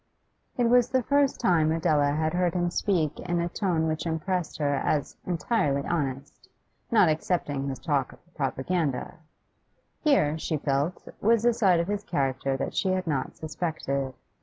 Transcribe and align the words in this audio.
It 0.57 0.67
was 0.67 0.89
the 0.89 1.03
first 1.03 1.39
time 1.39 1.71
Adela 1.71 2.13
had 2.13 2.33
heard 2.33 2.55
him 2.55 2.71
speak 2.71 3.19
in 3.19 3.39
a 3.39 3.47
tone 3.47 3.85
which 3.85 4.07
impressed 4.07 4.57
her 4.57 4.73
as 4.77 5.15
entirely 5.27 5.83
honest, 5.87 6.49
not 6.89 7.07
excepting 7.07 7.69
his 7.69 7.77
talk 7.77 8.11
of 8.11 8.25
the 8.25 8.31
Propaganda. 8.31 9.19
Here, 10.03 10.39
she 10.39 10.57
felt, 10.57 11.07
was 11.21 11.45
a 11.45 11.53
side 11.53 11.79
of 11.79 11.87
his 11.87 12.03
character 12.03 12.57
that 12.57 12.75
she 12.75 12.89
had 12.89 13.05
not 13.05 13.37
suspected. 13.37 14.15